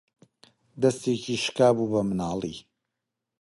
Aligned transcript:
دەستێکی 0.81 1.35
شکا 1.45 1.69
بوو 1.75 1.91
بە 1.91 2.01
مناڵی 2.09 2.55